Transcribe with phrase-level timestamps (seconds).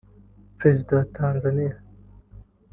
[0.59, 1.75] Perezida wa Tanzania